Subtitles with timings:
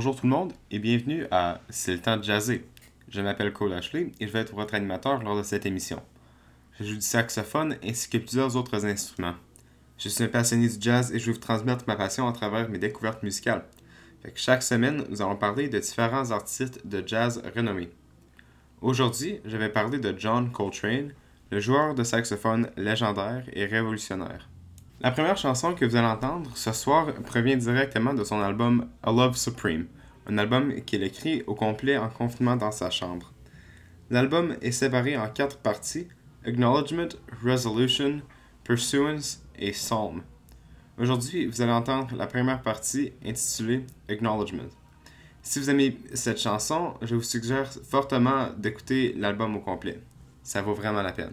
[0.00, 2.64] Bonjour tout le monde et bienvenue à C'est le temps de jazzer.
[3.10, 6.00] Je m'appelle Cole Ashley et je vais être votre animateur lors de cette émission.
[6.78, 9.34] Je joue du saxophone ainsi que plusieurs autres instruments.
[9.98, 12.70] Je suis un passionné du jazz et je vais vous transmettre ma passion à travers
[12.70, 13.66] mes découvertes musicales.
[14.36, 17.90] chaque semaine, nous allons parler de différents artistes de jazz renommés.
[18.80, 21.12] Aujourd'hui, je vais parler de John Coltrane,
[21.50, 24.48] le joueur de saxophone légendaire et révolutionnaire.
[25.02, 29.10] La première chanson que vous allez entendre ce soir provient directement de son album A
[29.10, 29.86] Love Supreme,
[30.26, 33.32] un album qu'il écrit au complet en confinement dans sa chambre.
[34.10, 36.06] L'album est séparé en quatre parties
[36.44, 37.08] Acknowledgement,
[37.42, 38.20] Resolution,
[38.62, 40.22] Pursuance et Psalm.
[40.98, 44.68] Aujourd'hui, vous allez entendre la première partie intitulée Acknowledgement.
[45.42, 49.98] Si vous aimez cette chanson, je vous suggère fortement d'écouter l'album au complet.
[50.42, 51.32] Ça vaut vraiment la peine.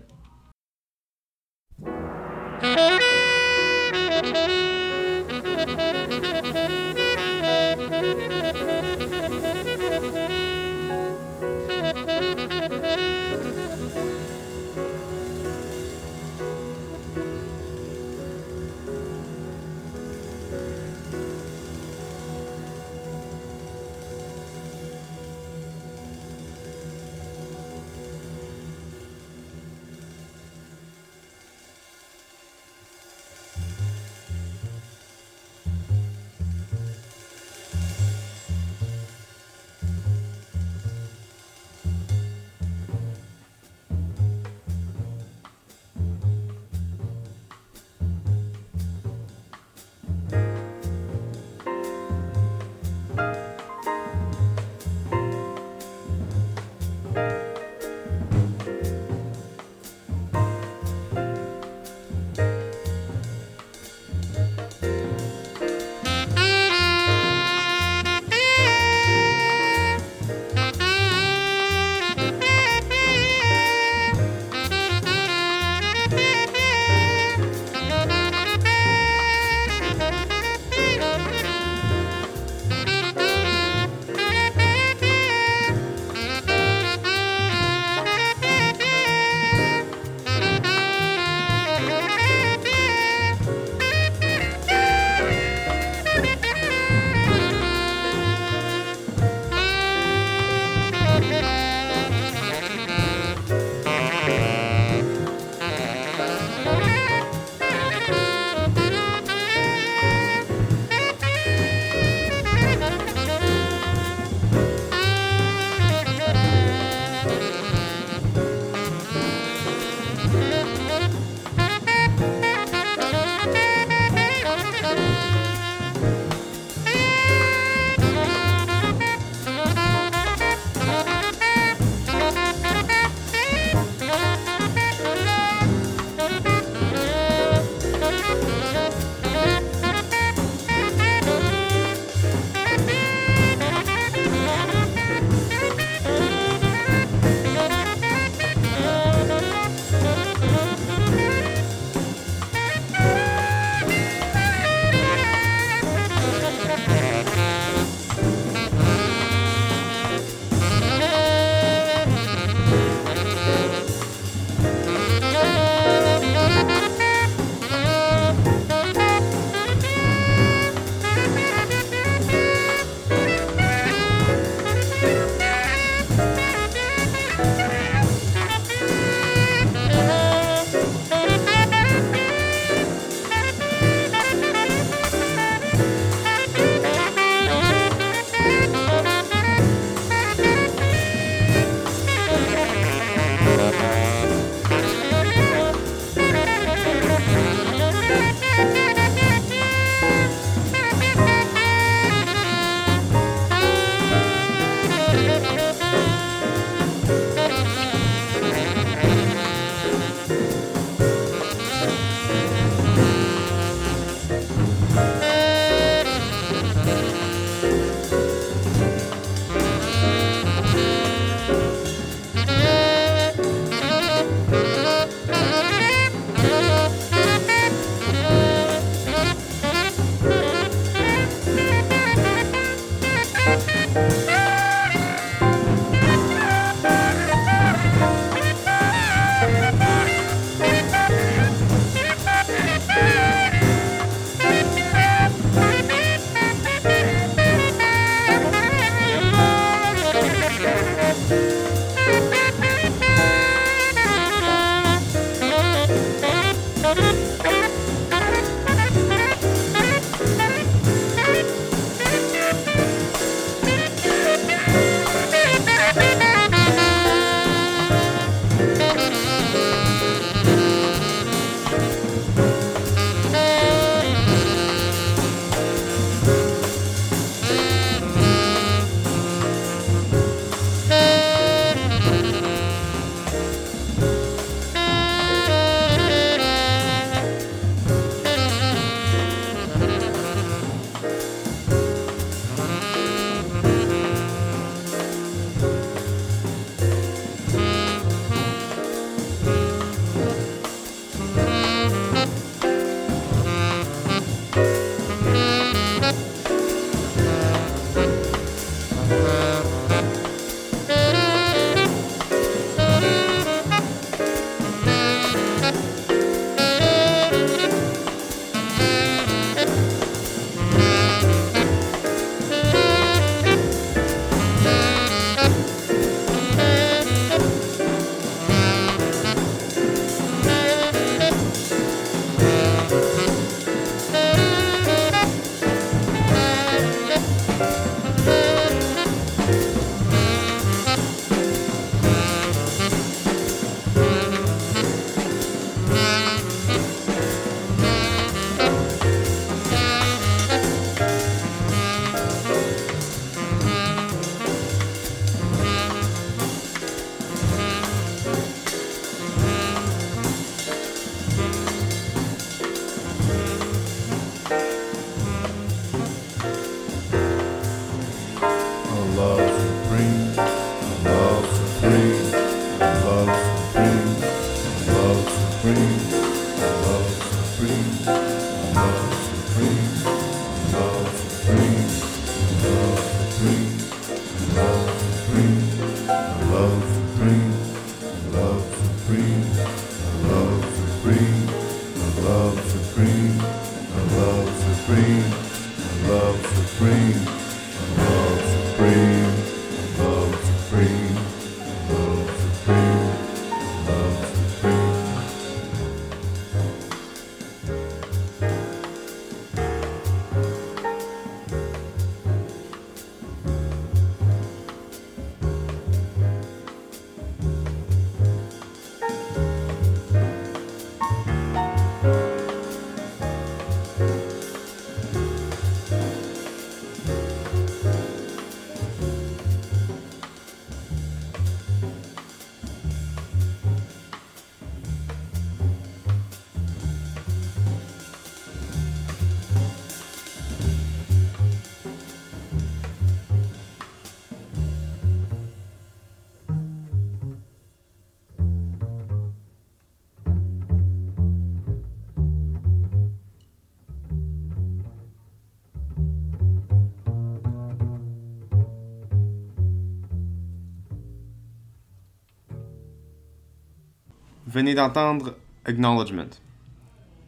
[464.58, 465.36] Venez d'entendre
[465.66, 466.32] Acknowledgement.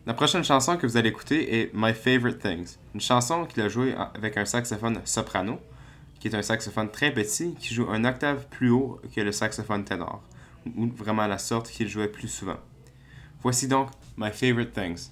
[0.08, 3.70] La prochaine chanson que vous allez écouter est My Favorite Things, une chanson qu'il a
[3.70, 5.60] jouée avec un saxophone soprano,
[6.20, 9.84] qui est un saxophone très petit qui joue un octave plus haut que le saxophone
[9.86, 10.24] ténor,
[10.76, 12.58] ou vraiment la sorte qu'il jouait plus souvent.
[13.44, 15.12] Voici donc My Favorite Things.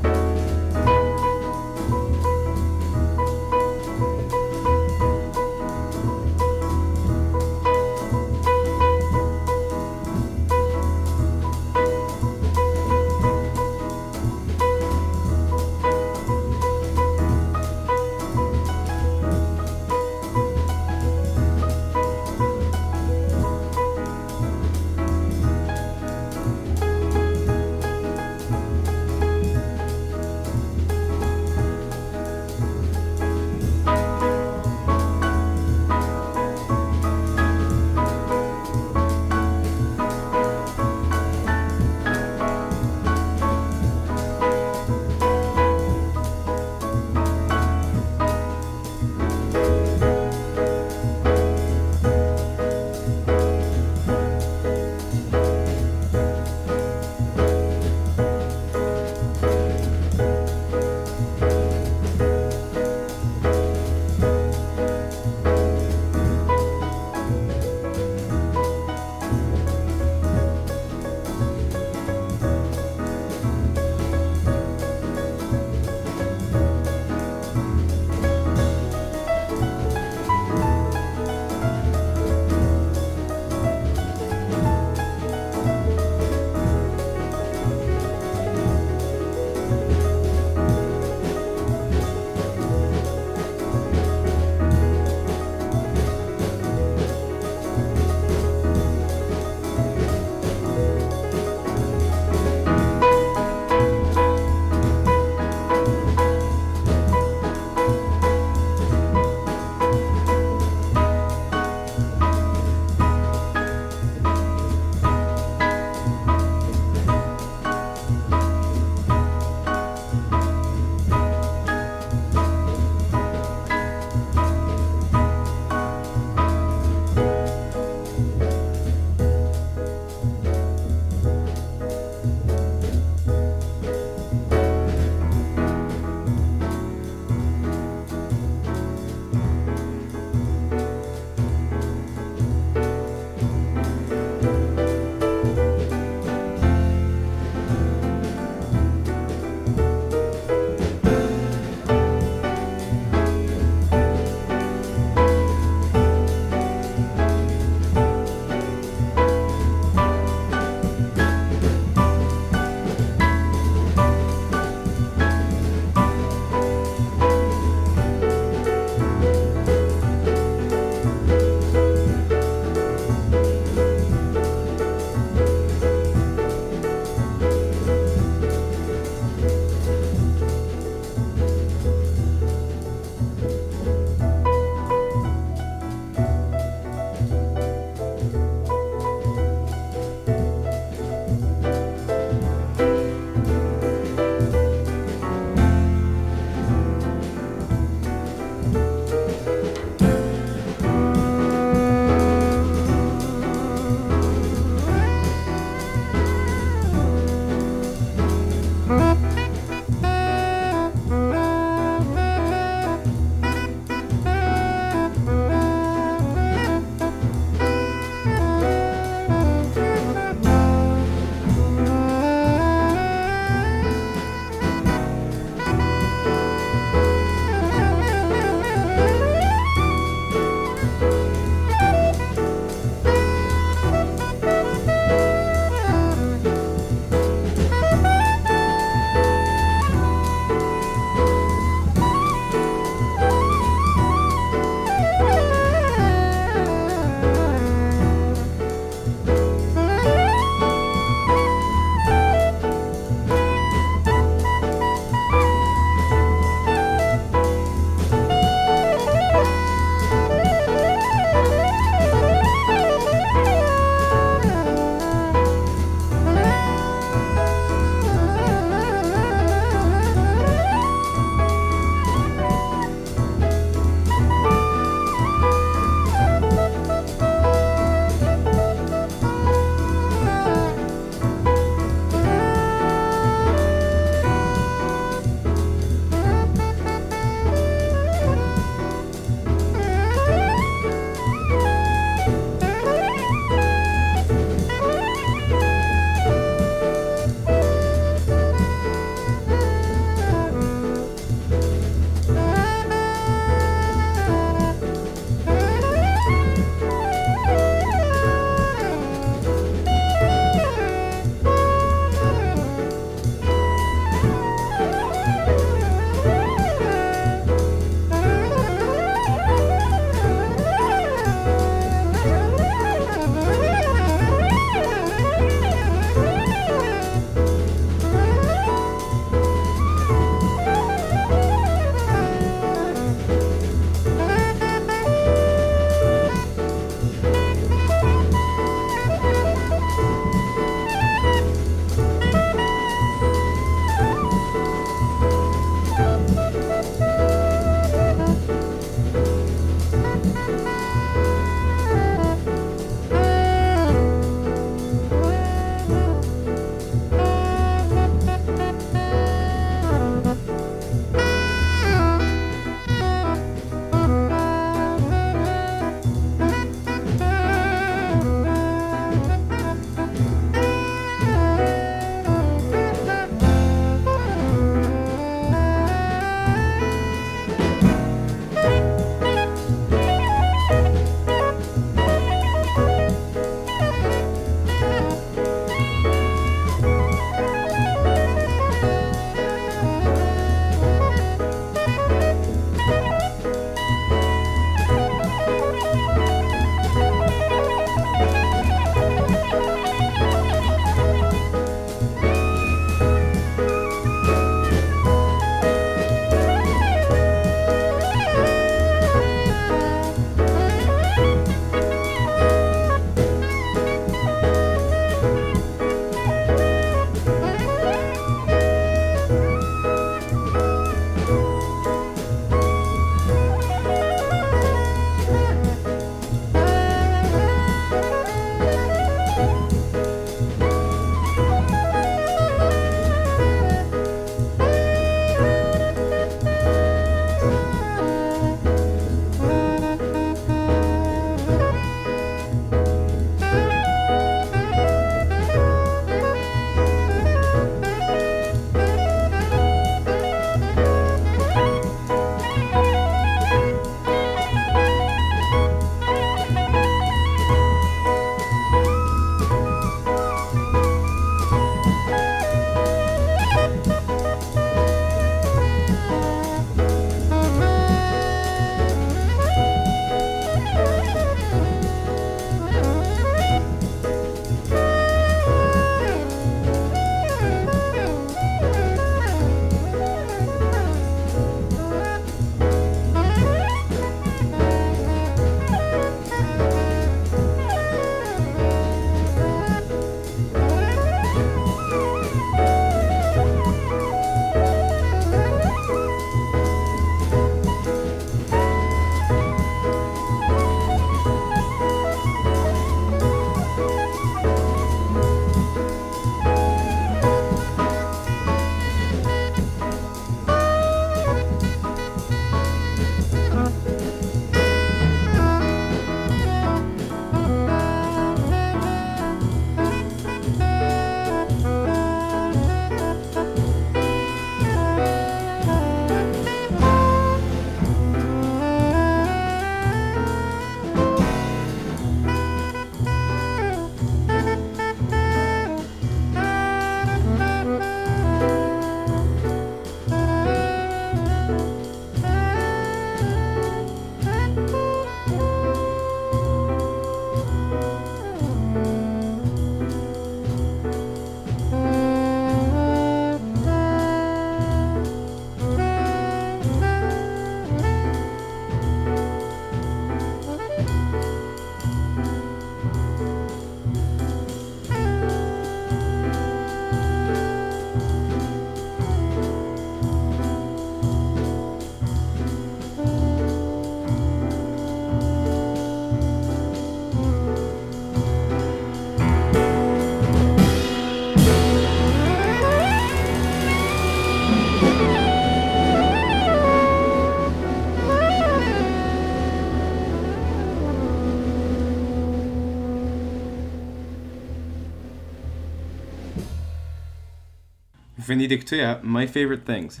[598.32, 600.00] Venez d'écouter à My Favorite Things.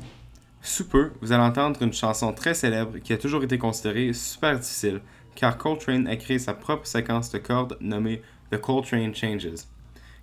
[0.62, 4.58] Sous peu, vous allez entendre une chanson très célèbre qui a toujours été considérée super
[4.58, 5.02] difficile,
[5.34, 9.66] car Coltrane a créé sa propre séquence de cordes nommée The Coltrane Changes,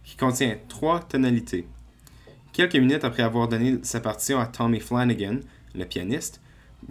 [0.04, 1.68] qui contient trois tonalités.
[2.52, 5.42] Quelques minutes après avoir donné sa partition à Tommy Flanagan,
[5.76, 6.42] le pianiste,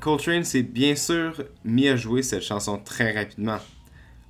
[0.01, 3.59] Coltrane s'est bien sûr mis à jouer cette chanson très rapidement.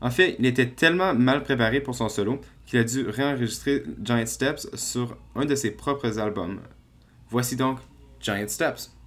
[0.01, 4.25] En fait, il était tellement mal préparé pour son solo qu'il a dû réenregistrer Giant
[4.25, 6.61] Steps sur un de ses propres albums.
[7.31, 7.79] Voici donc
[8.21, 8.98] Giant Steps.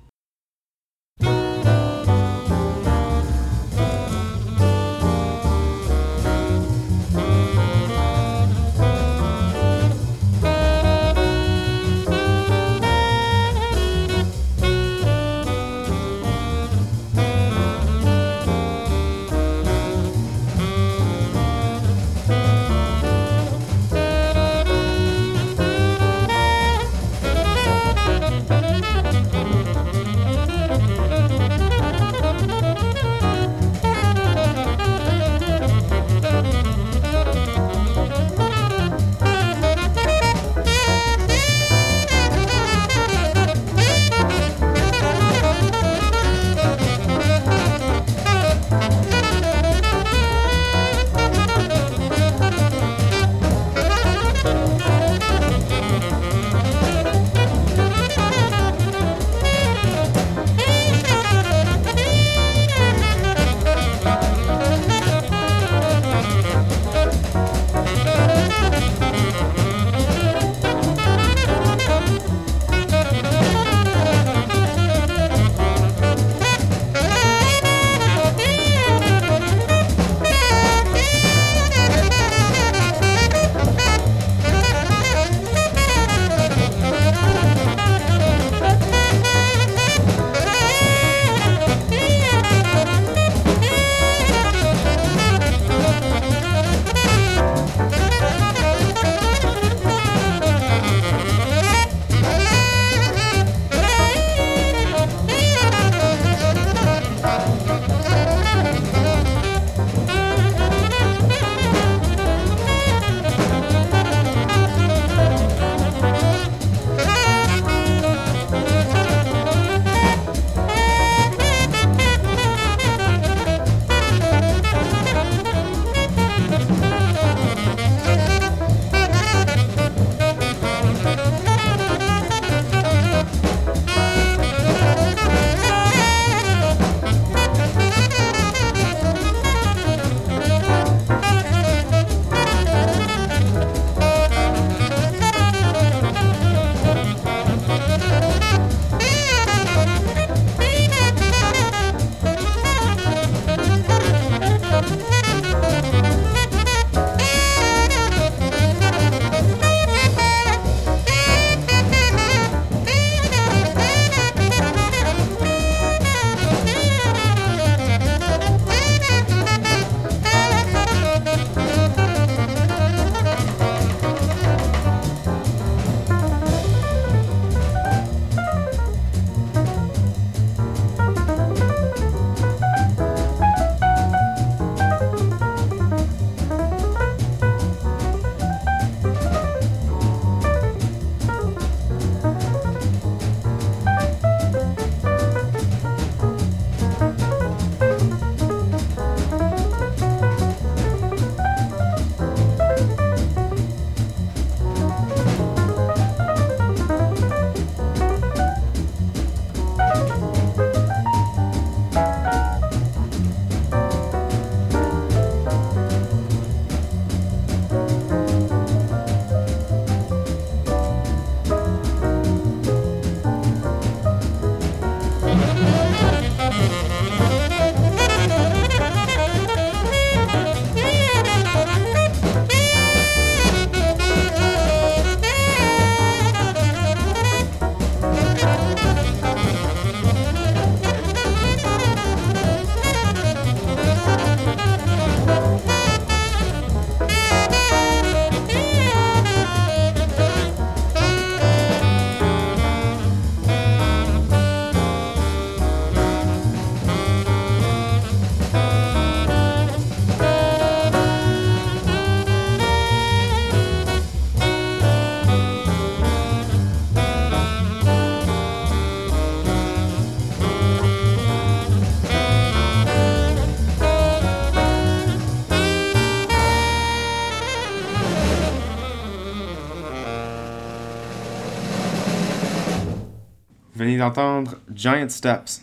[284.01, 285.61] D'entendre Giant Steps.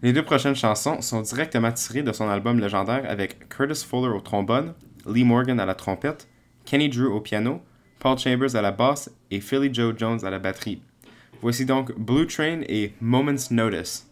[0.00, 4.20] Les deux prochaines chansons sont directement tirées de son album légendaire avec Curtis Fuller au
[4.20, 4.74] trombone,
[5.12, 6.28] Lee Morgan à la trompette,
[6.64, 7.60] Kenny Drew au piano,
[7.98, 10.82] Paul Chambers à la basse et Philly Joe Jones à la batterie.
[11.42, 14.06] Voici donc Blue Train et Moment's Notice.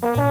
[0.00, 0.29] Bye.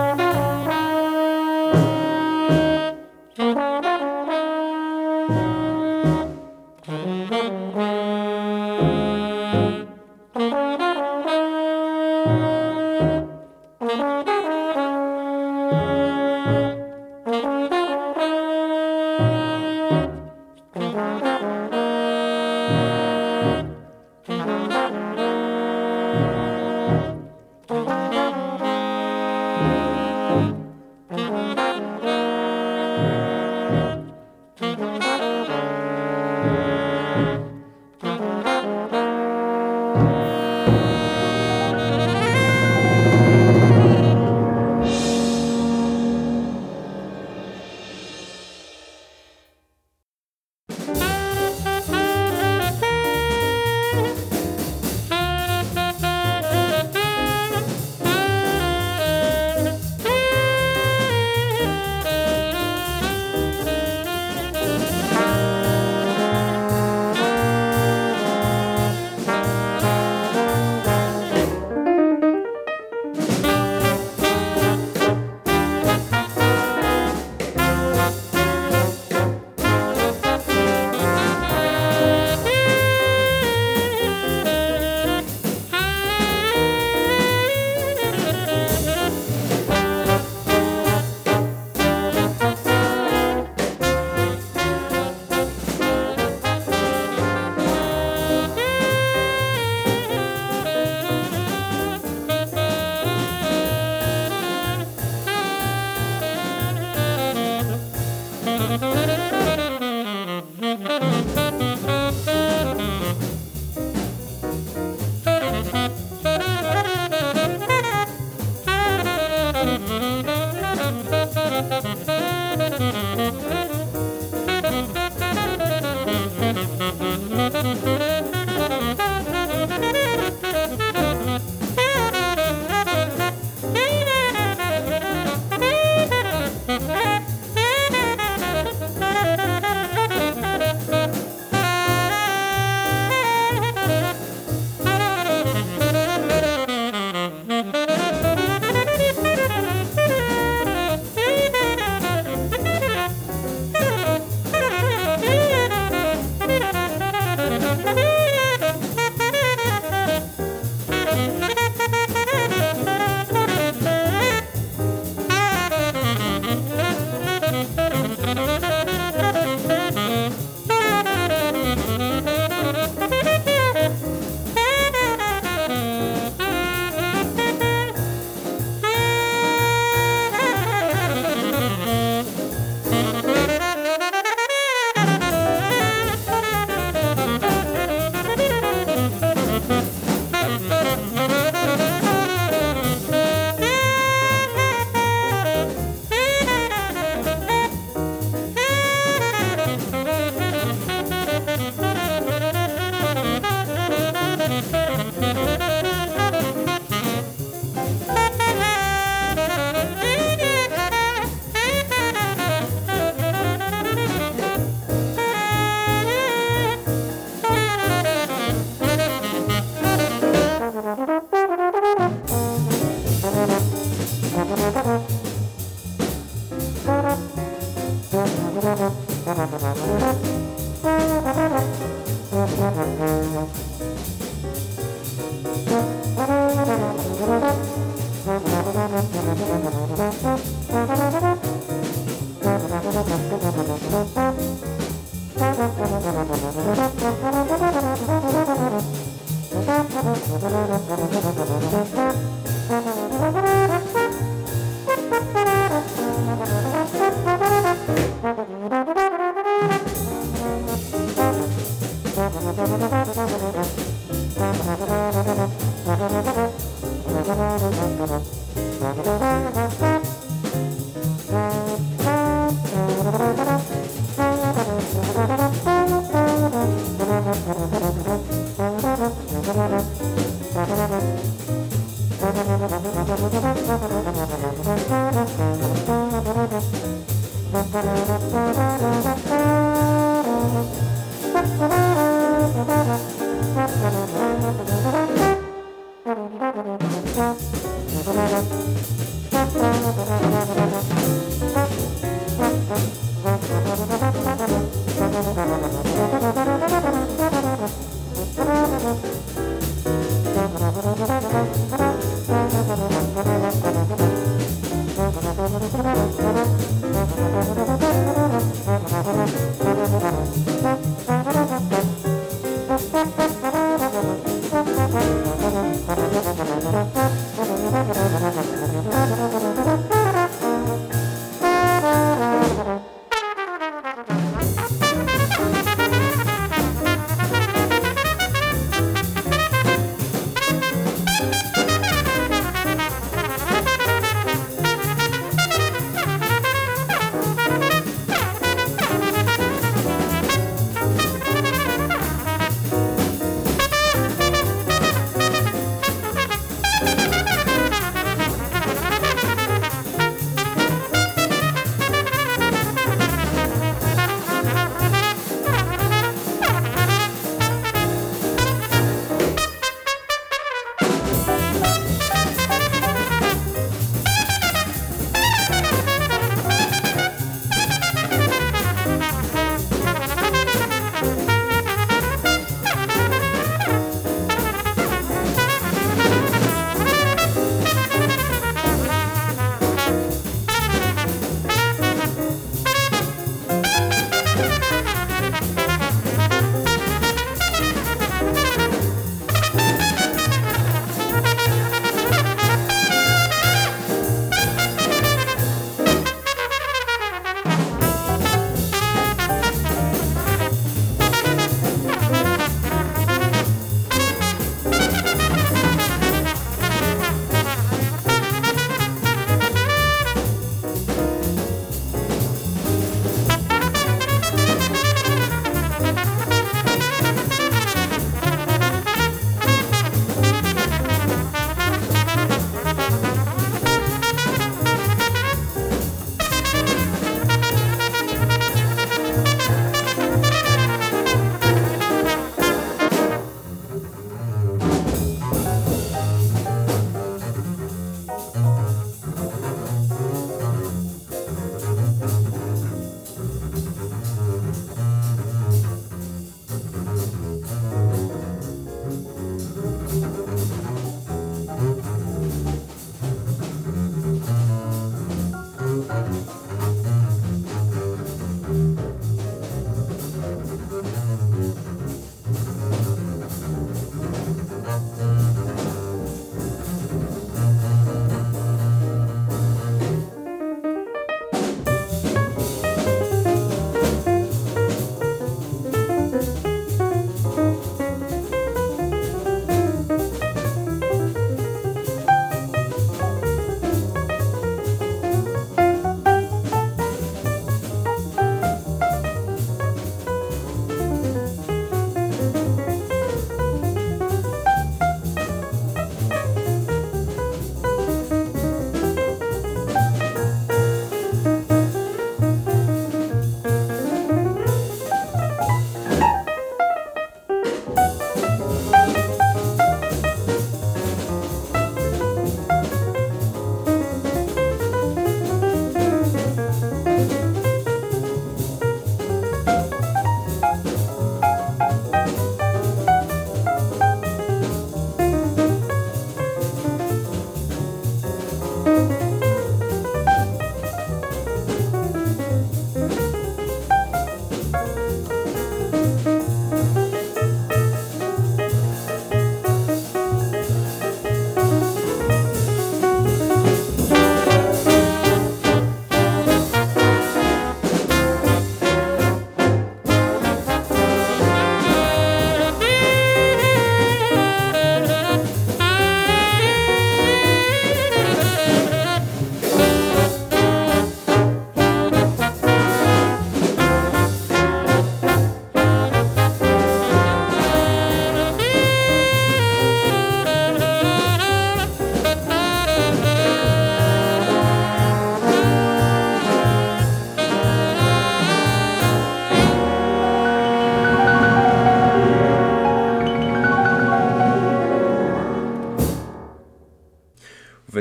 [294.51, 294.88] Thank you.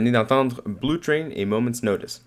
[0.01, 2.25] D'entendre Blue Train et Moment's Notice.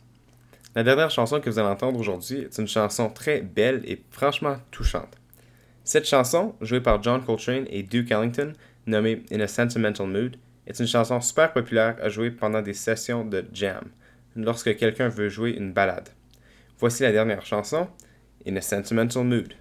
[0.75, 4.57] La dernière chanson que vous allez entendre aujourd'hui est une chanson très belle et franchement
[4.71, 5.17] touchante.
[5.83, 8.53] Cette chanson, jouée par John Coltrane et Duke Ellington,
[8.85, 13.25] nommée In a Sentimental Mood, est une chanson super populaire à jouer pendant des sessions
[13.25, 13.83] de jam,
[14.35, 16.09] lorsque quelqu'un veut jouer une ballade.
[16.79, 17.87] Voici la dernière chanson,
[18.47, 19.53] In a Sentimental Mood.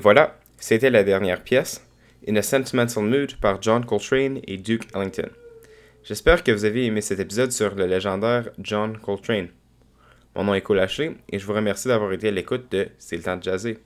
[0.00, 1.86] Voilà, c'était la dernière pièce,
[2.26, 5.28] In a Sentimental Mood par John Coltrane et Duke Ellington.
[6.04, 9.48] J'espère que vous avez aimé cet épisode sur le légendaire John Coltrane.
[10.34, 10.86] Mon nom est Cole
[11.28, 13.78] et je vous remercie d'avoir été à l'écoute de C'est le temps de jazzer.